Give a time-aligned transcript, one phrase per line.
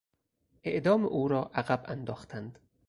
[0.65, 2.59] اعدام او را عقب انداختند.